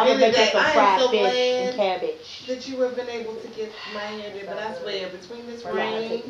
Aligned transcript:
I'm 0.00 0.06
gonna 0.06 0.18
make 0.20 0.34
day, 0.34 0.50
some 0.52 0.62
fried 0.72 1.00
so 1.00 1.08
fish 1.08 1.20
glad 1.20 1.66
and 1.68 1.76
cabbage. 1.76 2.46
that 2.46 2.68
you 2.68 2.80
have 2.80 2.96
been 2.96 3.08
able 3.08 3.34
to 3.34 3.48
get 3.48 3.70
my 3.92 4.00
hair 4.00 4.32
did, 4.32 4.46
but 4.46 4.58
I 4.58 4.74
swear, 4.80 5.08
between 5.10 5.46
this 5.46 5.62
Well, 5.62 5.76
I'll 5.76 5.92
rain 6.00 6.22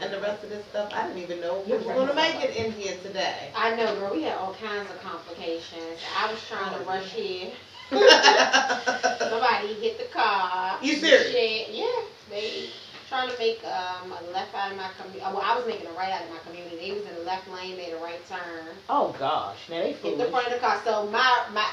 and 0.00 0.12
the 0.12 0.20
rest 0.20 0.44
of 0.44 0.50
this 0.50 0.64
stuff, 0.66 0.90
I 0.94 1.06
didn't 1.06 1.22
even 1.22 1.40
know 1.40 1.62
who 1.62 1.72
You're 1.72 1.80
gonna 1.80 2.14
make 2.14 2.42
it 2.42 2.56
in 2.56 2.72
here 2.72 2.96
today. 3.02 3.50
I 3.54 3.74
know, 3.74 3.94
girl. 3.96 4.12
We 4.12 4.22
had 4.22 4.38
all 4.38 4.54
kinds 4.54 4.88
of 4.90 5.00
complications. 5.02 6.00
I 6.16 6.30
was 6.30 6.40
trying 6.48 6.78
to 6.78 6.84
rush 6.84 7.10
here. 7.10 7.50
Somebody 7.90 9.74
hit 9.74 9.98
the 9.98 10.08
car. 10.12 10.78
You 10.82 10.94
serious? 10.94 11.30
Shit. 11.30 11.70
Yeah, 11.70 11.86
they 12.30 12.70
trying 13.08 13.30
to 13.30 13.38
make 13.38 13.64
um, 13.64 14.12
a 14.12 14.30
left 14.30 14.54
out 14.54 14.70
of 14.70 14.76
my 14.76 14.90
community. 14.96 15.20
Well, 15.20 15.42
I 15.42 15.56
was 15.56 15.66
making 15.66 15.86
a 15.86 15.92
right 15.92 16.12
out 16.12 16.22
of 16.24 16.30
my 16.30 16.38
community. 16.46 16.76
They 16.76 16.92
was 16.92 17.04
in 17.06 17.14
the 17.14 17.22
left 17.22 17.48
lane, 17.48 17.76
made 17.76 17.92
a 17.92 17.96
right 17.96 18.20
turn. 18.28 18.76
Oh 18.88 19.14
gosh, 19.18 19.58
now 19.70 19.82
they 19.82 19.92
Hit 19.92 20.18
the 20.18 20.26
front 20.26 20.46
of 20.46 20.52
the 20.52 20.58
car. 20.58 20.80
So 20.84 21.06
my 21.06 21.46
my 21.52 21.68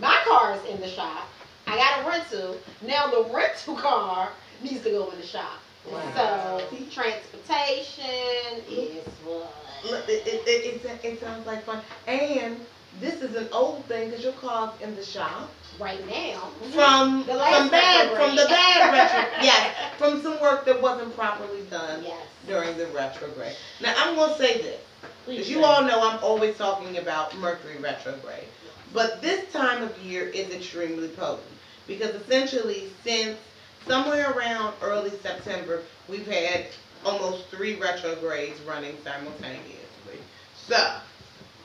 my 0.00 0.20
car 0.26 0.56
is 0.56 0.64
in 0.66 0.80
the 0.80 0.88
shop. 0.88 1.28
I 1.66 1.76
got 1.76 2.04
a 2.04 2.08
rental. 2.08 2.56
Now 2.82 3.08
the 3.08 3.28
rental 3.32 3.76
car 3.88 4.30
needs 4.62 4.82
to 4.84 4.90
go 4.90 5.10
in 5.10 5.20
the 5.20 5.26
shop. 5.26 5.60
Wow. 5.90 6.60
So 6.68 6.76
transportation 6.90 8.62
is 8.70 9.06
what. 9.24 9.52
It, 9.84 10.08
it, 10.08 10.42
it, 10.46 11.04
it, 11.04 11.20
sounds 11.20 11.46
like 11.46 11.62
fun, 11.64 11.82
and 12.06 12.56
this 13.00 13.20
is 13.22 13.34
an 13.36 13.48
old 13.52 13.84
thing, 13.84 14.10
cause 14.10 14.22
your 14.22 14.32
car's 14.34 14.80
in 14.80 14.94
the 14.96 15.04
shop. 15.04 15.50
Right 15.78 16.00
now. 16.08 16.48
From, 16.72 17.24
The 17.26 17.32
from 17.32 17.68
bad, 17.68 18.16
from 18.16 18.36
the 18.36 18.46
bad 18.48 18.92
retro, 18.92 19.42
yes, 19.42 19.76
from 19.98 20.22
some 20.22 20.40
work 20.40 20.64
that 20.66 20.80
wasn't 20.80 21.14
properly 21.16 21.62
done 21.68 22.04
Yes. 22.04 22.26
during 22.46 22.78
the 22.78 22.86
retrograde. 22.88 23.56
Now, 23.80 23.92
I'm 23.98 24.14
gonna 24.14 24.36
say 24.36 24.58
this, 24.62 24.80
Say. 25.26 25.42
you 25.42 25.64
all 25.64 25.82
know, 25.82 26.08
I'm 26.08 26.22
always 26.22 26.56
talking 26.56 26.98
about 26.98 27.36
Mercury 27.38 27.78
retrograde. 27.78 28.44
But 28.92 29.22
this 29.22 29.50
time 29.52 29.82
of 29.82 29.96
year 29.98 30.28
is 30.28 30.50
extremely 30.50 31.08
potent 31.08 31.46
because 31.86 32.14
essentially, 32.14 32.90
since 33.02 33.38
somewhere 33.86 34.32
around 34.32 34.74
early 34.82 35.10
September, 35.10 35.82
we've 36.08 36.26
had 36.26 36.66
almost 37.04 37.48
three 37.48 37.74
retrogrades 37.76 38.60
running 38.62 38.96
simultaneously. 39.02 40.18
So, 40.56 40.96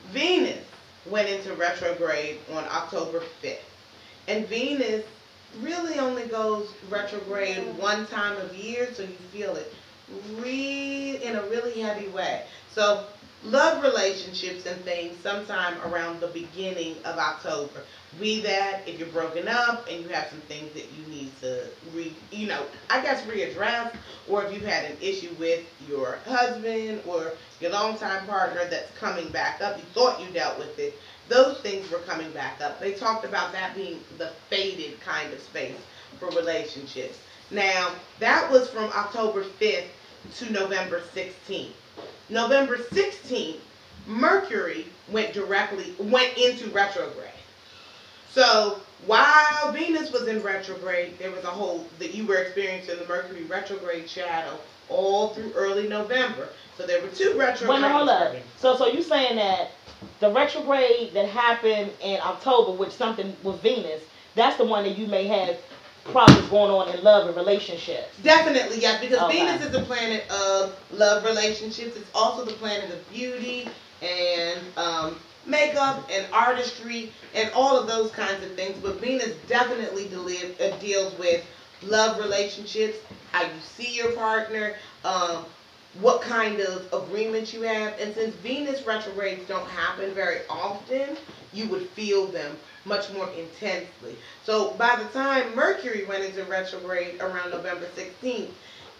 Venus 0.08 0.64
went 1.06 1.28
into 1.28 1.54
retrograde 1.54 2.38
on 2.52 2.64
October 2.64 3.22
5th. 3.42 3.58
And 4.28 4.46
Venus 4.46 5.04
really 5.60 5.98
only 5.98 6.26
goes 6.26 6.72
retrograde 6.88 7.58
one 7.76 8.06
time 8.06 8.36
of 8.38 8.54
year, 8.54 8.88
so 8.92 9.02
you 9.02 9.16
feel 9.32 9.56
it 9.56 9.72
re- 10.38 11.20
in 11.22 11.36
a 11.36 11.42
really 11.44 11.80
heavy 11.80 12.08
way. 12.08 12.44
So, 12.72 13.06
love 13.44 13.82
relationships 13.82 14.66
and 14.66 14.78
things 14.82 15.16
sometime 15.22 15.74
around 15.82 16.20
the 16.20 16.28
beginning 16.28 16.96
of 17.04 17.18
October. 17.18 17.82
Be 18.18 18.40
that 18.42 18.86
if 18.86 18.98
you're 18.98 19.08
broken 19.08 19.48
up 19.48 19.86
and 19.88 20.02
you 20.02 20.08
have 20.08 20.28
some 20.28 20.40
things 20.40 20.72
that 20.74 20.86
you 20.92 21.06
need 21.08 21.30
to 21.40 21.66
re, 21.94 22.12
you 22.30 22.48
know, 22.48 22.64
I 22.90 23.00
guess 23.02 23.22
readdress, 23.22 23.94
or 24.28 24.44
if 24.44 24.52
you've 24.52 24.64
had 24.64 24.84
an 24.84 24.96
issue 25.00 25.30
with 25.38 25.64
your 25.88 26.18
husband 26.26 27.02
or 27.06 27.32
your 27.60 27.70
longtime 27.70 28.26
partner 28.26 28.64
that's 28.68 28.90
coming 28.98 29.28
back 29.28 29.62
up, 29.62 29.78
you 29.78 29.84
thought 29.94 30.20
you 30.20 30.26
dealt 30.32 30.58
with 30.58 30.78
it, 30.78 30.94
those 31.28 31.60
things 31.60 31.90
were 31.90 31.98
coming 31.98 32.30
back 32.32 32.60
up. 32.60 32.80
They 32.80 32.92
talked 32.92 33.24
about 33.24 33.52
that 33.52 33.74
being 33.74 34.00
the 34.18 34.32
faded 34.48 35.00
kind 35.00 35.32
of 35.32 35.40
space 35.40 35.76
for 36.18 36.28
relationships. 36.30 37.18
Now, 37.50 37.92
that 38.18 38.50
was 38.50 38.68
from 38.68 38.90
October 38.96 39.44
5th 39.44 39.86
to 40.38 40.52
November 40.52 41.00
16th. 41.14 41.72
November 42.30 42.76
16th, 42.78 43.58
Mercury 44.06 44.86
went 45.10 45.32
directly 45.32 45.94
went 45.98 46.36
into 46.38 46.70
retrograde. 46.70 47.28
So 48.30 48.80
while 49.06 49.72
Venus 49.72 50.12
was 50.12 50.28
in 50.28 50.42
retrograde, 50.42 51.18
there 51.18 51.30
was 51.30 51.44
a 51.44 51.48
whole 51.48 51.86
that 51.98 52.14
you 52.14 52.26
were 52.26 52.36
experiencing 52.36 52.98
the 52.98 53.06
Mercury 53.06 53.44
retrograde 53.44 54.08
shadow 54.08 54.58
all 54.88 55.30
through 55.30 55.52
early 55.54 55.88
November. 55.88 56.48
So 56.76 56.86
there 56.86 57.00
were 57.02 57.08
two 57.08 57.38
retrogrades. 57.38 57.82
Wait 57.82 57.90
hold 57.90 58.08
up. 58.08 58.34
So, 58.58 58.76
so 58.76 58.86
you 58.86 59.02
saying 59.02 59.36
that 59.36 59.70
the 60.20 60.30
retrograde 60.30 61.12
that 61.12 61.28
happened 61.28 61.90
in 62.02 62.20
October 62.20 62.72
with 62.72 62.92
something 62.92 63.36
with 63.42 63.60
Venus, 63.60 64.02
that's 64.34 64.56
the 64.56 64.64
one 64.64 64.84
that 64.84 64.96
you 64.96 65.06
may 65.06 65.26
have 65.26 65.56
problems 66.04 66.48
going 66.48 66.70
on 66.70 66.94
in 66.94 67.02
love 67.04 67.26
and 67.26 67.36
relationships. 67.36 68.16
Definitely, 68.22 68.80
yes, 68.80 69.00
because 69.00 69.18
Okay. 69.18 69.38
Venus 69.38 69.62
is 69.62 69.70
the 69.70 69.82
planet 69.82 70.28
of 70.30 70.78
love 70.92 71.24
relationships. 71.24 71.96
It's 71.96 72.10
also 72.14 72.44
the 72.44 72.54
planet 72.54 72.90
of 72.90 73.10
beauty 73.10 73.68
and 74.02 74.60
um, 74.76 75.16
makeup 75.46 76.08
and 76.10 76.26
artistry 76.32 77.12
and 77.34 77.50
all 77.54 77.78
of 77.78 77.86
those 77.86 78.10
kinds 78.12 78.42
of 78.44 78.54
things. 78.54 78.76
But 78.82 79.00
Venus 79.00 79.34
definitely 79.48 80.10
uh, 80.60 80.76
deals 80.78 81.16
with 81.18 81.44
love 81.82 82.18
relationships, 82.18 82.98
how 83.32 83.42
you 83.42 83.60
see 83.62 83.94
your 83.94 84.12
partner, 84.12 84.74
um, 85.04 85.44
what 86.00 86.22
kind 86.22 86.60
of 86.60 86.92
agreements 86.92 87.52
you 87.52 87.62
have. 87.62 87.98
And 87.98 88.14
since 88.14 88.34
Venus 88.36 88.86
retrogrades 88.86 89.46
don't 89.48 89.68
happen 89.68 90.14
very 90.14 90.40
often, 90.48 91.16
you 91.52 91.66
would 91.68 91.88
feel 91.90 92.26
them 92.26 92.56
much 92.84 93.12
more 93.12 93.28
intensely. 93.30 94.16
So 94.44 94.70
by 94.72 94.96
the 94.96 95.08
time 95.10 95.54
Mercury 95.54 96.04
went 96.04 96.24
into 96.24 96.44
retrograde 96.44 97.20
around 97.20 97.50
November 97.50 97.86
16th, 97.96 98.50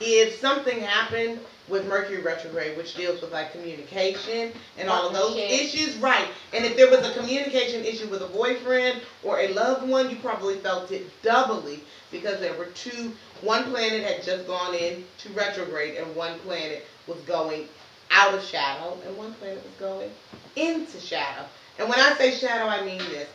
if 0.00 0.41
something 0.41 0.81
happened 0.81 1.41
with 1.69 1.87
Mercury 1.87 2.21
retrograde, 2.21 2.77
which 2.77 2.94
deals 2.94 3.21
with 3.21 3.33
like 3.33 3.53
communication 3.53 4.53
and 4.78 4.88
all 4.88 5.06
of 5.06 5.12
those 5.12 5.37
issues, 5.37 5.97
right? 5.99 6.27
And 6.53 6.65
if 6.65 6.77
there 6.77 6.91
was 6.91 7.06
a 7.06 7.12
communication 7.12 7.84
issue 7.84 8.09
with 8.09 8.22
a 8.22 8.27
boyfriend 8.27 9.03
or 9.22 9.41
a 9.41 9.49
loved 9.49 9.88
one, 9.88 10.11
you 10.11 10.17
probably 10.17 10.56
felt 10.56 10.91
it 10.91 11.06
doubly 11.22 11.81
because 12.11 12.41
there 12.41 12.55
were 12.55 12.67
two. 12.67 13.12
One 13.43 13.65
planet 13.65 14.03
had 14.03 14.22
just 14.22 14.47
gone 14.47 14.75
in 14.75 15.05
to 15.19 15.28
retrograde, 15.31 15.97
and 15.97 16.15
one 16.17 16.38
planet 16.41 16.87
was 17.06 17.19
going 17.21 17.69
out 18.11 18.34
of 18.34 18.43
shadow, 18.43 18.99
and 19.06 19.17
one 19.17 19.32
planet 19.34 19.62
was 19.62 19.72
going 19.78 20.11
into 20.56 20.99
shadow. 20.99 21.47
And 21.81 21.89
when 21.89 21.99
I 21.99 22.13
say 22.13 22.33
shadow, 22.33 22.67
I 22.67 22.85
mean 22.85 22.99
this. 22.99 23.29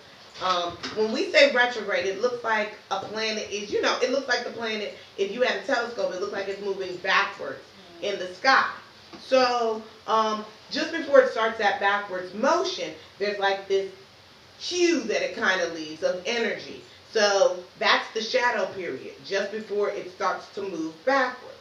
Um, 0.44 0.78
when 0.96 1.12
we 1.12 1.32
say 1.32 1.52
retrograde, 1.52 2.06
it 2.06 2.22
looks 2.22 2.44
like 2.44 2.76
a 2.92 3.00
planet 3.00 3.50
is, 3.52 3.72
you 3.72 3.82
know, 3.82 3.98
it 4.04 4.12
looks 4.12 4.28
like 4.28 4.44
the 4.44 4.52
planet, 4.52 4.96
if 5.18 5.32
you 5.32 5.42
had 5.42 5.64
a 5.64 5.66
telescope, 5.66 6.14
it 6.14 6.22
looks 6.22 6.34
like 6.34 6.48
it's 6.48 6.62
moving 6.62 6.96
backwards 6.98 7.64
in 8.04 8.20
the 8.20 8.28
sky. 8.36 8.70
So, 9.20 9.82
um, 10.08 10.46
just 10.70 10.92
before 10.92 11.22
it 11.22 11.32
starts 11.32 11.58
that 11.58 11.80
backwards 11.80 12.34
motion, 12.36 12.92
there's 13.18 13.40
like 13.40 13.68
this 13.68 13.92
hue 14.60 15.02
that 15.02 15.24
it 15.24 15.36
kind 15.36 15.62
of 15.62 15.74
leaves 15.74 16.04
of 16.04 16.22
energy. 16.28 16.84
So, 17.12 17.58
that's 17.80 18.06
the 18.14 18.22
shadow 18.22 18.68
period, 18.74 19.14
just 19.26 19.52
before 19.52 19.90
it 19.90 20.12
starts 20.12 20.54
to 20.54 20.62
move 20.62 20.94
backwards. 21.06 21.56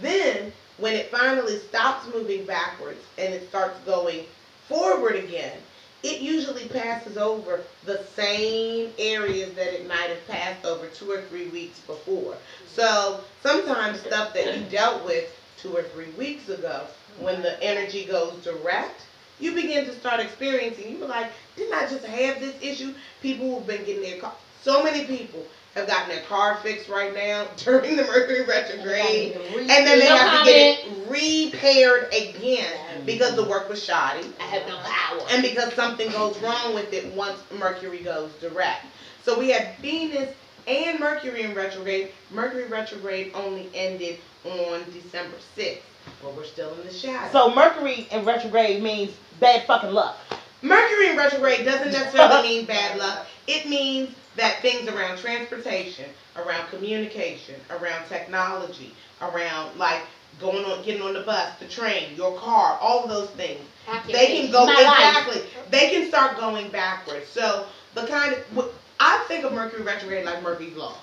Then, 0.00 0.52
when 0.76 0.94
it 0.94 1.10
finally 1.10 1.58
stops 1.58 2.06
moving 2.14 2.44
backwards 2.44 3.00
and 3.18 3.34
it 3.34 3.48
starts 3.48 3.80
going 3.80 4.26
forward 4.68 5.16
again, 5.16 5.58
it 6.02 6.20
usually 6.20 6.66
passes 6.68 7.16
over 7.16 7.60
the 7.84 8.02
same 8.14 8.90
areas 8.98 9.54
that 9.54 9.74
it 9.74 9.86
might 9.86 10.08
have 10.08 10.26
passed 10.28 10.64
over 10.64 10.86
two 10.86 11.10
or 11.10 11.22
three 11.22 11.48
weeks 11.48 11.78
before. 11.80 12.36
So 12.66 13.20
sometimes 13.42 14.00
stuff 14.00 14.32
that 14.34 14.56
you 14.56 14.64
dealt 14.64 15.04
with 15.04 15.36
two 15.58 15.76
or 15.76 15.82
three 15.82 16.10
weeks 16.12 16.48
ago, 16.48 16.86
when 17.18 17.42
the 17.42 17.62
energy 17.62 18.04
goes 18.04 18.32
direct, 18.42 19.02
you 19.38 19.54
begin 19.54 19.84
to 19.86 19.92
start 19.92 20.20
experiencing. 20.20 20.92
You 20.92 20.98
were 20.98 21.06
like, 21.06 21.30
didn't 21.56 21.74
I 21.74 21.88
just 21.88 22.04
have 22.04 22.40
this 22.40 22.56
issue? 22.62 22.94
People 23.22 23.54
who've 23.54 23.66
been 23.66 23.84
getting 23.84 24.02
their. 24.02 24.30
So 24.62 24.84
many 24.84 25.06
people 25.06 25.44
have 25.74 25.86
gotten 25.86 26.08
their 26.08 26.22
car 26.24 26.56
fixed 26.62 26.88
right 26.88 27.14
now 27.14 27.46
during 27.58 27.96
the 27.96 28.02
Mercury 28.04 28.44
retrograde. 28.44 29.36
And 29.56 29.68
then 29.68 29.98
they 29.98 30.08
No 30.08 30.16
have 30.16 30.38
to 30.40 30.44
get 30.44 30.78
it 30.80 31.08
repaired 31.08 32.12
again 32.12 33.04
because 33.06 33.36
the 33.36 33.44
work 33.44 33.68
was 33.68 33.82
shoddy 33.82 34.26
I 34.40 34.44
have 34.44 34.66
no 34.68 34.76
power. 34.78 35.20
and 35.30 35.42
because 35.42 35.72
something 35.74 36.10
goes 36.10 36.38
wrong 36.40 36.74
with 36.74 36.92
it 36.92 37.12
once 37.14 37.38
Mercury 37.58 37.98
goes 37.98 38.32
direct. 38.40 38.84
So 39.22 39.38
we 39.38 39.50
had 39.50 39.76
Venus 39.80 40.34
and 40.66 40.98
Mercury 40.98 41.42
in 41.42 41.54
retrograde. 41.54 42.10
Mercury 42.30 42.64
retrograde 42.66 43.32
only 43.34 43.68
ended 43.74 44.18
on 44.44 44.82
December 44.92 45.36
6th, 45.56 45.78
but 46.22 46.34
we're 46.36 46.44
still 46.44 46.72
in 46.80 46.86
the 46.86 46.92
shadow. 46.92 47.30
So 47.32 47.54
Mercury 47.54 48.08
in 48.10 48.24
retrograde 48.24 48.82
means 48.82 49.12
bad 49.38 49.66
fucking 49.66 49.90
luck. 49.92 50.16
Mercury 50.62 51.10
in 51.10 51.16
retrograde 51.16 51.64
doesn't 51.64 51.92
necessarily 51.92 52.42
mean 52.48 52.66
bad 52.66 52.98
luck. 52.98 53.26
It 53.46 53.68
means 53.68 54.10
that 54.36 54.60
things 54.62 54.88
around 54.88 55.18
transportation, 55.18 56.08
around 56.36 56.68
communication, 56.68 57.56
around 57.70 58.06
technology, 58.08 58.94
around 59.20 59.76
like 59.78 60.02
going 60.40 60.64
on, 60.64 60.84
getting 60.84 61.02
on 61.02 61.14
the 61.14 61.20
bus, 61.20 61.58
the 61.58 61.66
train, 61.66 62.14
your 62.14 62.36
car, 62.38 62.78
all 62.80 63.04
of 63.04 63.10
those 63.10 63.30
things 63.30 63.60
they 64.06 64.26
can 64.26 64.50
go 64.52 64.66
My 64.66 64.74
life. 64.82 65.26
exactly. 65.26 65.42
They 65.70 65.90
can 65.90 66.08
start 66.08 66.36
going 66.36 66.70
backwards. 66.70 67.26
So 67.26 67.66
the 67.94 68.06
kind 68.06 68.34
of 68.34 68.70
I 68.98 69.24
think 69.28 69.44
of 69.44 69.52
Mercury 69.52 69.82
retrograde 69.82 70.24
like 70.24 70.42
Murphy's 70.42 70.76
law. 70.76 70.94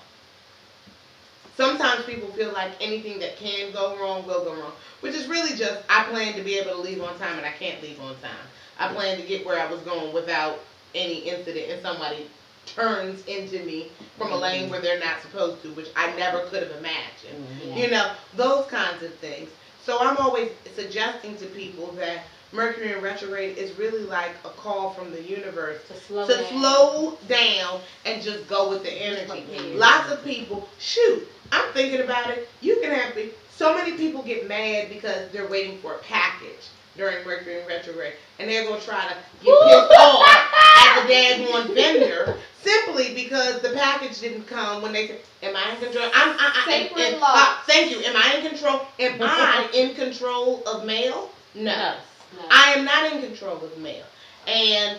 Sometimes 1.56 2.04
people 2.04 2.28
feel 2.28 2.52
like 2.52 2.72
anything 2.80 3.18
that 3.18 3.36
can 3.36 3.72
go 3.72 3.98
wrong 3.98 4.24
will 4.26 4.44
go 4.44 4.54
wrong, 4.54 4.72
which 5.00 5.14
is 5.14 5.26
really 5.26 5.56
just 5.56 5.82
I 5.88 6.04
plan 6.04 6.34
to 6.34 6.42
be 6.42 6.56
able 6.58 6.70
to 6.72 6.78
leave 6.80 7.02
on 7.02 7.18
time 7.18 7.36
and 7.36 7.44
I 7.46 7.50
can't 7.50 7.82
leave 7.82 8.00
on 8.00 8.14
time. 8.20 8.46
I 8.78 8.92
plan 8.92 9.20
to 9.20 9.26
get 9.26 9.44
where 9.44 9.60
I 9.60 9.70
was 9.70 9.80
going 9.80 10.14
without 10.14 10.60
any 10.94 11.18
incident 11.18 11.70
and 11.70 11.82
somebody 11.82 12.26
turns 12.74 13.24
into 13.26 13.64
me 13.64 13.90
from 14.16 14.28
a 14.28 14.30
mm-hmm. 14.32 14.42
lane 14.42 14.70
where 14.70 14.80
they're 14.80 15.00
not 15.00 15.20
supposed 15.22 15.62
to, 15.62 15.68
which 15.72 15.88
I 15.96 16.14
never 16.16 16.40
could 16.46 16.62
have 16.62 16.76
imagined. 16.78 17.46
Yeah. 17.64 17.76
You 17.76 17.90
know, 17.90 18.12
those 18.36 18.66
kinds 18.66 19.02
of 19.02 19.14
things. 19.16 19.50
So 19.84 19.98
I'm 20.00 20.16
always 20.18 20.50
suggesting 20.74 21.36
to 21.36 21.46
people 21.46 21.92
that 21.92 22.24
Mercury 22.52 22.92
in 22.92 23.02
retrograde 23.02 23.58
is 23.58 23.76
really 23.78 24.04
like 24.04 24.32
a 24.44 24.48
call 24.48 24.90
from 24.90 25.10
the 25.10 25.22
universe 25.22 25.80
To 25.88 25.94
slow 25.94 26.26
to 26.26 26.34
down. 26.34 26.46
slow 26.46 27.18
down 27.28 27.80
and 28.06 28.22
just 28.22 28.48
go 28.48 28.70
with 28.70 28.82
the 28.82 28.92
energy. 28.92 29.44
Yeah. 29.52 29.78
Lots 29.78 30.10
of 30.10 30.24
people, 30.24 30.68
shoot, 30.78 31.28
I'm 31.52 31.72
thinking 31.72 32.00
about 32.00 32.30
it. 32.30 32.48
You 32.60 32.78
can 32.80 32.90
have 32.90 33.14
be- 33.14 33.32
so 33.54 33.74
many 33.74 33.92
people 33.92 34.22
get 34.22 34.48
mad 34.48 34.88
because 34.88 35.30
they're 35.30 35.48
waiting 35.48 35.78
for 35.78 35.94
a 35.94 35.98
package 35.98 36.68
during 36.98 37.24
Mercury 37.24 37.60
in 37.60 37.66
retrograde, 37.66 38.12
and 38.38 38.50
they're 38.50 38.64
gonna 38.68 38.80
try 38.80 39.02
to 39.08 39.14
get 39.42 39.58
pissed 39.64 39.98
off 39.98 40.28
at 40.76 41.06
the 41.06 41.12
daggone 41.12 41.74
vendor 41.74 42.36
simply 42.62 43.14
because 43.14 43.60
the 43.62 43.70
package 43.70 44.20
didn't 44.20 44.46
come 44.46 44.82
when 44.82 44.92
they 44.92 45.06
said, 45.06 45.20
"Am 45.42 45.56
I 45.56 45.70
in 45.70 45.76
control?" 45.80 46.10
I'm, 46.12 46.36
I, 46.38 46.62
I, 46.66 46.70
Sacred 46.70 47.20
law. 47.20 47.28
uh, 47.30 47.56
thank 47.66 47.90
you. 47.90 48.00
Am 48.02 48.16
I 48.16 48.36
in 48.36 48.46
control? 48.48 48.82
Am 48.98 49.18
I 49.22 49.70
in 49.72 49.94
control 49.94 50.62
of 50.66 50.84
mail? 50.84 51.30
No. 51.54 51.94
No. 52.36 52.42
I 52.50 52.74
am 52.76 52.84
not 52.84 53.10
in 53.12 53.22
control 53.22 53.56
of 53.64 53.78
mail. 53.78 54.04
And 54.46 54.98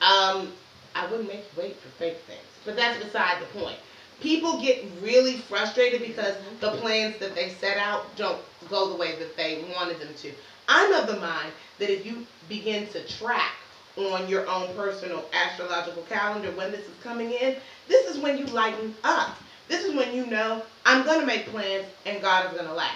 um, 0.00 0.52
I 0.94 1.06
wouldn't 1.10 1.28
make 1.28 1.44
you 1.56 1.62
wait 1.62 1.76
for 1.76 1.88
fake 1.90 2.18
things. 2.26 2.40
But 2.64 2.76
that's 2.76 3.02
beside 3.02 3.40
the 3.40 3.58
point. 3.58 3.76
People 4.20 4.60
get 4.60 4.84
really 5.02 5.36
frustrated 5.36 6.02
because 6.02 6.34
the 6.60 6.72
plans 6.72 7.16
that 7.18 7.34
they 7.34 7.48
set 7.48 7.78
out 7.78 8.14
don't 8.16 8.40
go 8.68 8.90
the 8.90 8.96
way 8.96 9.18
that 9.18 9.36
they 9.36 9.64
wanted 9.74 9.98
them 9.98 10.12
to. 10.18 10.32
I'm 10.70 10.94
of 10.94 11.08
the 11.08 11.16
mind 11.20 11.52
that 11.80 11.90
if 11.90 12.06
you 12.06 12.24
begin 12.48 12.86
to 12.88 13.04
track 13.06 13.54
on 13.96 14.28
your 14.28 14.48
own 14.48 14.72
personal 14.76 15.24
astrological 15.32 16.04
calendar 16.04 16.52
when 16.52 16.70
this 16.70 16.86
is 16.86 16.94
coming 17.02 17.32
in, 17.32 17.56
this 17.88 18.08
is 18.08 18.22
when 18.22 18.38
you 18.38 18.46
lighten 18.46 18.94
up. 19.02 19.36
This 19.68 19.84
is 19.84 19.94
when 19.94 20.14
you 20.14 20.26
know 20.26 20.62
I'm 20.86 21.04
going 21.04 21.20
to 21.20 21.26
make 21.26 21.46
plans 21.46 21.86
and 22.06 22.22
God 22.22 22.46
is 22.46 22.52
going 22.52 22.66
to 22.66 22.74
laugh. 22.74 22.94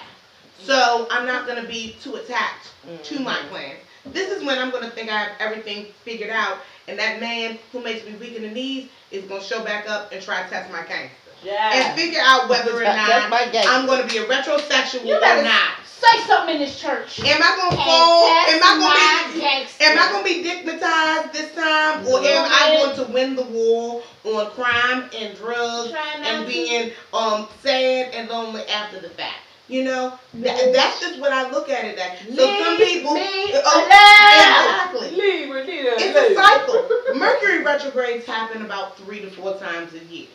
So 0.59 1.05
I'm 1.11 1.25
not 1.25 1.45
going 1.45 1.61
to 1.61 1.67
be 1.67 1.97
too 2.01 2.15
attached 2.15 2.71
to 3.03 3.19
my 3.19 3.37
plans. 3.49 3.79
This 4.05 4.31
is 4.31 4.43
when 4.45 4.57
I'm 4.57 4.71
going 4.71 4.83
to 4.83 4.89
think 4.89 5.09
I 5.09 5.17
have 5.17 5.31
everything 5.39 5.87
figured 6.03 6.29
out, 6.29 6.59
and 6.87 6.97
that 6.99 7.19
man 7.19 7.57
who 7.71 7.81
makes 7.81 8.05
me 8.05 8.13
weak 8.13 8.35
in 8.35 8.43
the 8.43 8.51
knees 8.51 8.87
is 9.11 9.25
going 9.25 9.41
to 9.41 9.47
show 9.47 9.63
back 9.63 9.89
up 9.89 10.11
and 10.11 10.21
try 10.21 10.43
to 10.43 10.49
test 10.49 10.71
my 10.71 10.85
gangster. 10.85 11.15
Yeah. 11.43 11.71
And 11.73 11.99
figure 11.99 12.21
out 12.23 12.47
whether 12.47 12.71
or 12.71 12.83
not. 12.83 13.31
I'm 13.31 13.85
going 13.85 14.07
to 14.07 14.07
be 14.07 14.19
a 14.19 14.25
retrosexual 14.25 15.05
or 15.05 15.43
not. 15.43 15.74
Say 16.01 16.19
something 16.27 16.55
in 16.55 16.61
this 16.61 16.79
church. 16.79 17.19
Am 17.21 17.41
I 17.41 17.55
going 17.55 17.71
to 17.71 17.77
fall? 17.77 18.27
Am 18.27 18.61
I 18.61 18.79
going 18.79 19.31
to 19.31 19.33
be 19.33 19.41
gangster. 19.41 19.83
Am 19.85 19.97
I 19.97 20.11
going 20.11 20.23
to 20.25 20.43
be 20.43 20.49
dignitized 20.49 21.31
this 21.33 21.53
time, 21.55 22.05
or 22.07 22.19
am 22.19 22.45
I 22.51 22.77
going 22.83 23.05
to 23.05 23.13
win 23.13 23.35
the 23.35 23.43
war 23.43 24.03
on 24.25 24.51
crime 24.51 25.09
and 25.15 25.37
drugs 25.37 25.91
Try 25.91 26.17
not 26.19 26.27
and 26.27 26.45
to. 26.45 26.51
being 26.51 26.91
um 27.13 27.47
sad 27.61 28.13
and 28.13 28.29
lonely 28.29 28.63
after 28.67 28.99
the 28.99 29.09
fact? 29.09 29.37
You 29.67 29.83
know, 29.83 30.19
Tha- 30.33 30.71
that's 30.73 30.99
just 30.99 31.19
what 31.19 31.31
I 31.31 31.49
look 31.49 31.69
at 31.69 31.85
it 31.85 31.97
as. 31.97 32.19
So 32.35 32.45
some 32.45 32.77
people, 32.77 33.15
me 33.15 33.23
oh, 33.25 34.91
alone. 34.93 35.07
exactly. 35.07 35.09
Leave 35.17 35.49
her, 35.49 35.63
leave 35.63 35.85
her, 35.85 35.95
It's 35.97 36.29
leave 36.29 36.31
a 36.31 36.35
cycle. 36.35 36.89
Mercury 37.15 37.63
retrogrades 37.63 38.25
happen 38.25 38.61
about 38.63 38.95
three 38.97 39.21
to 39.21 39.29
four 39.31 39.57
times 39.57 39.93
a 39.95 40.03
year. 40.05 40.27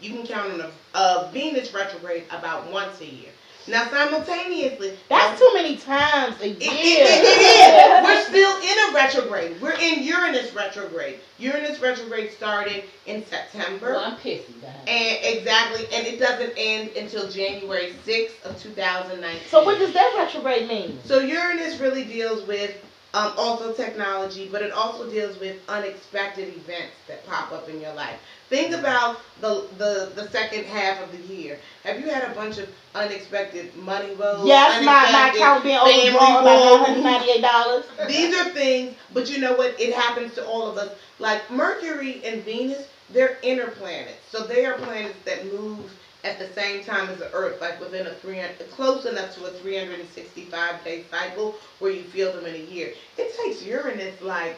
You 0.00 0.12
can 0.12 0.26
count 0.26 0.52
on 0.52 0.60
a, 0.60 0.70
a 0.98 1.30
Venus 1.32 1.72
retrograde 1.74 2.24
about 2.30 2.70
once 2.70 3.00
a 3.00 3.06
year. 3.06 3.30
Now, 3.68 3.88
simultaneously, 3.88 4.96
That's 5.08 5.38
too 5.38 5.50
many 5.54 5.76
times 5.76 6.40
a 6.40 6.48
year. 6.48 6.58
it, 6.60 7.24
it- 7.24 7.40
it-. 7.40 8.04
We're 8.04 8.22
still 8.24 8.56
in 8.62 8.90
a 8.90 8.94
retrograde. 8.94 9.60
We're 9.60 9.72
in 9.80 10.02
Uranus 10.04 10.54
retrograde. 10.54 11.20
Uranus 11.38 11.80
retrograde 11.80 12.32
started 12.32 12.84
in 13.06 13.24
September. 13.26 13.92
Well, 13.92 14.04
I'm 14.04 14.16
pissy 14.16 14.60
behind. 14.60 14.88
And 14.88 15.18
exactly, 15.38 15.84
and 15.92 16.06
it 16.06 16.18
doesn't 16.18 16.52
end 16.56 16.90
until 16.96 17.28
January 17.28 17.94
6th 18.06 18.42
of 18.44 18.60
2019. 18.62 19.40
So 19.50 19.64
what 19.64 19.78
does 19.78 19.92
that 19.94 20.14
retrograde 20.16 20.68
mean? 20.68 20.98
So 21.04 21.18
Uranus 21.18 21.80
really 21.80 22.04
deals 22.04 22.46
with 22.46 22.74
um, 23.14 23.32
also 23.36 23.72
technology, 23.72 24.48
but 24.50 24.62
it 24.62 24.72
also 24.72 25.08
deals 25.08 25.38
with 25.40 25.56
unexpected 25.68 26.48
events 26.48 26.94
that 27.08 27.26
pop 27.26 27.52
up 27.52 27.68
in 27.68 27.80
your 27.80 27.94
life. 27.94 28.18
Think 28.48 28.74
about 28.74 29.20
the, 29.40 29.66
the 29.78 30.12
the 30.14 30.28
second 30.28 30.64
half 30.66 31.02
of 31.02 31.10
the 31.10 31.34
year. 31.34 31.58
Have 31.82 31.98
you 31.98 32.08
had 32.08 32.30
a 32.30 32.34
bunch 32.34 32.58
of 32.58 32.68
unexpected 32.94 33.74
money 33.76 34.14
woes? 34.14 34.46
Yes, 34.46 34.84
my, 34.84 35.10
my 35.10 35.30
account 35.30 35.64
being 35.64 35.78
overdrawn 35.78 36.44
by 36.44 36.54
woes? 36.54 36.80
nine 36.80 36.84
hundred 36.86 37.02
ninety-eight 37.02 37.42
dollars. 37.42 37.84
These 38.06 38.36
are 38.36 38.50
things, 38.50 38.94
but 39.12 39.30
you 39.30 39.40
know 39.40 39.54
what? 39.54 39.80
It 39.80 39.94
happens 39.94 40.34
to 40.34 40.46
all 40.46 40.68
of 40.68 40.76
us. 40.76 40.90
Like 41.18 41.50
Mercury 41.50 42.22
and 42.24 42.44
Venus, 42.44 42.88
they're 43.10 43.38
inner 43.42 43.68
planets. 43.68 44.18
So 44.30 44.46
they 44.46 44.64
are 44.66 44.74
planets 44.74 45.18
that 45.24 45.50
move 45.52 45.90
at 46.26 46.40
the 46.40 46.48
same 46.48 46.82
time 46.82 47.08
as 47.08 47.18
the 47.18 47.32
Earth, 47.32 47.60
like 47.60 47.80
within 47.80 48.06
a 48.06 48.14
300, 48.14 48.70
close 48.72 49.06
enough 49.06 49.32
to 49.36 49.44
a 49.44 49.50
365 49.50 50.84
day 50.84 51.04
cycle 51.08 51.54
where 51.78 51.92
you 51.92 52.02
feel 52.02 52.32
them 52.32 52.44
in 52.46 52.54
a 52.54 52.64
year. 52.64 52.92
It 53.16 53.36
takes 53.36 53.62
Uranus 53.62 54.20
like, 54.20 54.56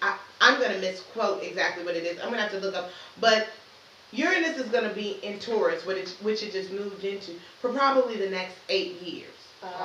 I, 0.00 0.16
I'm 0.40 0.58
going 0.58 0.72
to 0.72 0.78
misquote 0.78 1.42
exactly 1.42 1.84
what 1.84 1.96
it 1.96 2.04
is. 2.04 2.18
I'm 2.18 2.28
going 2.28 2.36
to 2.36 2.42
have 2.42 2.52
to 2.52 2.60
look 2.60 2.74
up. 2.74 2.90
But 3.20 3.48
Uranus 4.12 4.58
is 4.58 4.70
going 4.70 4.88
to 4.88 4.94
be 4.94 5.18
in 5.22 5.38
Taurus, 5.38 5.84
which 5.84 5.98
it, 5.98 6.16
which 6.22 6.42
it 6.42 6.52
just 6.52 6.72
moved 6.72 7.04
into, 7.04 7.32
for 7.60 7.72
probably 7.72 8.16
the 8.16 8.30
next 8.30 8.56
eight 8.70 9.00
years. 9.02 9.39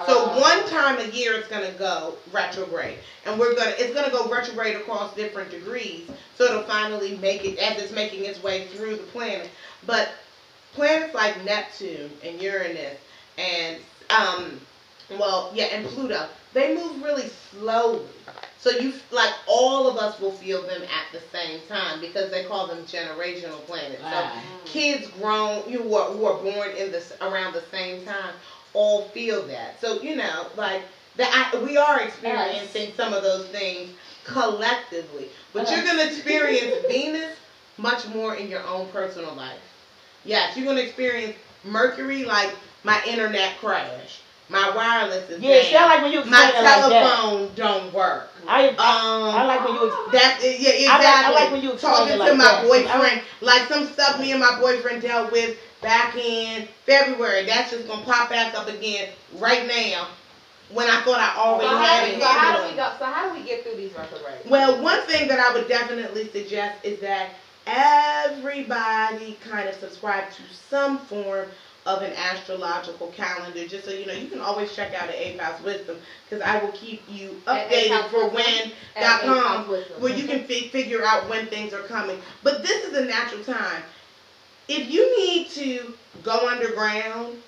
So 0.05 0.27
one 0.39 0.63
time 0.65 0.99
a 0.99 1.05
year 1.05 1.33
it's 1.33 1.47
gonna 1.47 1.71
go 1.71 2.15
retrograde, 2.31 2.97
and 3.25 3.39
we're 3.39 3.53
gonna 3.55 3.73
it's 3.77 3.93
gonna 3.93 4.11
go 4.11 4.29
retrograde 4.29 4.75
across 4.75 5.13
different 5.15 5.49
degrees. 5.49 6.09
So 6.35 6.45
it'll 6.45 6.61
finally 6.61 7.17
make 7.17 7.43
it 7.43 7.57
as 7.57 7.77
it's 7.77 7.91
making 7.91 8.25
its 8.25 8.41
way 8.41 8.61
through 8.61 8.97
the 8.97 9.03
planet. 9.03 9.49
But 9.85 10.09
planets 10.73 11.13
like 11.13 11.43
Neptune 11.43 12.11
and 12.23 12.41
Uranus 12.41 12.97
and 13.37 13.77
um, 14.09 14.59
well 15.17 15.49
yeah 15.53 15.65
and 15.65 15.85
Pluto 15.85 16.27
they 16.53 16.75
move 16.75 17.01
really 17.01 17.27
slowly. 17.27 18.01
So 18.57 18.69
you 18.71 18.93
like 19.11 19.33
all 19.47 19.87
of 19.87 19.97
us 19.97 20.19
will 20.19 20.31
feel 20.31 20.61
them 20.61 20.81
at 20.83 21.05
the 21.11 21.19
same 21.31 21.59
time 21.67 21.99
because 21.99 22.29
they 22.31 22.43
call 22.43 22.67
them 22.67 22.83
generational 22.85 23.63
planets. 23.65 24.01
So 24.09 24.23
kids 24.65 25.07
grown 25.19 25.63
you 25.67 25.81
who 25.81 25.95
are, 25.95 26.11
who 26.11 26.25
are 26.25 26.41
born 26.41 26.69
in 26.77 26.91
this 26.91 27.11
around 27.21 27.53
the 27.53 27.61
same 27.71 28.05
time 28.05 28.33
all 28.75 29.03
feel 29.09 29.41
that. 29.43 29.79
So 29.81 30.01
you 30.01 30.15
know, 30.15 30.47
like 30.57 30.83
that, 31.15 31.51
I, 31.53 31.63
we 31.63 31.77
are 31.77 31.99
experiencing 32.01 32.91
some 32.95 33.13
of 33.13 33.23
those 33.23 33.47
things 33.47 33.89
collectively, 34.25 35.29
but 35.53 35.69
you're 35.71 35.83
gonna 35.83 36.03
experience 36.05 36.75
Venus 36.87 37.35
much 37.77 38.07
more 38.09 38.35
in 38.35 38.49
your 38.49 38.63
own 38.67 38.87
personal 38.89 39.33
life. 39.33 39.57
Yes, 40.23 40.55
you're 40.57 40.65
gonna 40.65 40.81
experience 40.81 41.35
Mercury 41.63 42.25
like 42.25 42.53
my 42.83 43.01
internet 43.07 43.57
crash, 43.59 44.19
my 44.49 44.75
wireless 44.75 45.29
is 45.29 45.41
Yeah, 45.41 45.71
down, 45.71 45.89
like 45.89 46.01
when 46.03 46.11
you 46.11 46.23
my 46.25 46.51
it 46.55 46.63
like 46.63 46.81
telephone 46.91 47.51
don't 47.55 47.93
work. 47.93 48.29
I, 48.47 48.67
I, 48.67 48.69
Um, 48.69 48.75
I 48.77 49.45
like 49.45 49.65
when 49.65 49.73
you. 49.75 49.89
That 50.11 50.39
yeah, 50.41 50.69
exactly. 50.69 50.87
I 50.87 50.97
like- 50.97 51.25
I 51.25 51.31
like 51.31 51.51
when 51.51 51.63
you 51.63 51.71
talking 51.77 52.13
to 52.13 52.17
like 52.19 52.37
my 52.37 52.43
that. 52.43 52.67
boyfriend, 52.67 53.21
like 53.41 53.67
some 53.67 53.87
stuff 53.87 54.19
me 54.19 54.31
and 54.31 54.39
my 54.39 54.59
boyfriend 54.59 55.01
dealt 55.01 55.31
with 55.31 55.57
back 55.85 56.15
in 56.17 56.67
February. 56.87 57.45
That's 57.45 57.69
just 57.69 57.87
gonna 57.87 58.03
pop 58.03 58.29
back 58.29 58.55
up 58.55 58.67
again 58.67 59.07
right 59.37 59.67
now. 59.67 60.07
When 60.69 60.87
I 60.87 61.03
thought 61.03 61.19
I 61.19 61.39
already 61.39 61.67
how, 61.67 61.77
had 61.77 62.09
it 62.09 62.19
so 62.19 62.25
how 62.25 62.57
do 62.57 62.71
we 62.71 62.75
go? 62.75 62.91
So 62.97 63.05
how 63.05 63.29
do 63.29 63.39
we 63.39 63.45
get 63.45 63.63
through 63.63 63.75
these 63.75 63.93
retrogrades? 63.93 64.49
Well, 64.49 64.81
one 64.81 64.99
thing 65.01 65.27
that 65.27 65.39
I 65.39 65.53
would 65.53 65.67
definitely 65.67 66.27
suggest 66.31 66.83
is 66.83 66.99
that 67.01 67.29
everybody 67.67 69.37
kind 69.47 69.69
of 69.69 69.75
subscribe 69.75 70.31
to 70.31 70.41
some 70.69 70.97
form 70.97 71.45
of 71.85 72.01
an 72.01 72.13
astrological 72.13 73.09
calendar. 73.09 73.63
Just 73.67 73.85
so 73.85 73.91
you 73.91 74.07
know, 74.07 74.13
you 74.13 74.27
can 74.27 74.39
always 74.39 74.75
check 74.75 74.95
out 74.95 75.07
at 75.07 75.13
Eighth 75.13 75.39
House 75.39 75.61
Wisdom 75.61 75.97
because 76.27 76.43
I 76.43 76.57
will 76.57 76.71
keep 76.71 77.03
you 77.07 77.39
updated 77.45 78.09
for 78.09 78.27
when 78.27 78.71
dot 78.99 79.21
com, 79.21 79.65
where 79.99 80.11
you 80.11 80.25
can 80.25 80.39
fi- 80.45 80.67
figure 80.69 81.03
out 81.03 81.29
when 81.29 81.45
things 81.45 81.73
are 81.73 81.83
coming. 81.83 82.17
But 82.41 82.63
this 82.63 82.85
is 82.85 82.97
a 82.97 83.05
natural 83.05 83.43
time. 83.43 83.83
If 84.67 84.91
you 84.91 85.17
need 85.17 85.49
to 85.51 85.93
go 86.23 86.49
underground, 86.49 87.41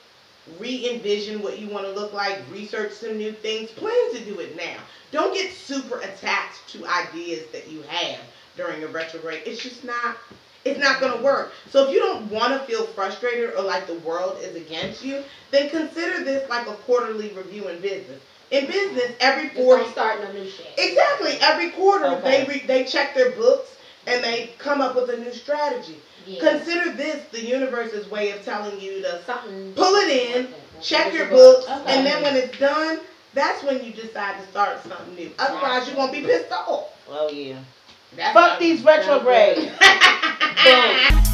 re-envision 0.60 1.42
what 1.42 1.60
you 1.60 1.68
want 1.68 1.86
to 1.86 1.92
look 1.92 2.14
like, 2.14 2.40
research 2.52 2.94
some 2.94 3.18
new 3.18 3.32
things, 3.32 3.72
plan 3.72 4.14
to 4.14 4.20
do 4.26 4.40
it 4.40 4.56
now. 4.56 4.78
Don't 5.12 5.34
get 5.34 5.52
super 5.52 6.00
attached 6.00 6.68
to 6.70 6.86
ideas 6.88 7.48
that 7.52 7.70
you 7.70 7.82
have 7.84 8.20
during 8.56 8.84
a 8.84 8.88
retrograde. 8.88 9.42
It's 9.46 9.62
just 9.62 9.84
not 9.84 10.16
it's 10.66 10.80
not 10.80 11.00
going 11.00 11.18
to 11.18 11.24
work. 11.24 11.52
So 11.70 11.86
if 11.86 11.94
you 11.94 12.00
don't 12.00 12.30
want 12.30 12.52
to 12.52 12.60
feel 12.60 12.84
frustrated 12.84 13.52
or 13.56 13.64
like 13.64 13.88
the 13.88 14.00
world 14.00 14.38
is 14.42 14.54
against 14.56 15.02
you, 15.02 15.24
then 15.50 15.70
consider 15.70 16.26
this 16.26 16.50
like 16.50 16.68
a 16.68 16.74
quarterly 16.74 17.30
review 17.30 17.70
in 17.70 17.80
business. 17.80 18.22
In 18.52 18.68
business, 18.68 19.14
every 19.22 19.46
Just 19.46 19.56
four 19.56 19.78
don't 19.78 19.90
start 19.92 20.22
no 20.22 20.32
new 20.34 20.46
shit. 20.46 20.68
Exactly. 20.78 21.38
Every 21.42 21.70
quarter, 21.70 22.08
Okay. 22.08 22.44
they 22.44 22.48
re- 22.48 22.64
they 22.66 22.84
check 22.84 23.14
their 23.14 23.30
books 23.30 23.76
and 24.08 24.22
they 24.24 24.50
come 24.58 24.82
up 24.82 24.96
with 24.96 25.10
a 25.10 25.18
new 25.18 25.34
strategy. 25.34 25.96
Yeah. 26.28 26.40
Consider 26.52 26.92
this 26.92 27.24
the 27.32 27.42
universe's 27.42 28.10
way 28.12 28.32
of 28.32 28.44
telling 28.44 28.80
you 28.82 29.02
to 29.02 29.22
Something. 29.26 29.74
pull 29.74 29.96
it 29.96 30.10
in, 30.10 30.48
check 30.82 31.14
your 31.14 31.26
Okay. 31.28 31.36
books, 31.36 31.66
Okay. 31.70 31.96
and 31.96 32.06
then 32.06 32.22
when 32.22 32.36
it's 32.36 32.58
done, 32.60 33.00
that's 33.34 33.64
when 33.64 33.84
you 33.84 33.94
decide 33.94 34.36
to 34.42 34.48
start 34.48 34.84
something 34.84 35.16
new. 35.16 35.32
Otherwise, 35.40 35.88
you're 35.88 35.96
gonna 35.96 36.12
be 36.12 36.22
pissed 36.22 36.52
off. 36.52 36.90
oh 37.10 37.30
yeah. 37.30 37.56
That's 38.16 38.34
Fuck 38.34 38.60
these 38.60 38.84
retrogrades. 38.84 39.72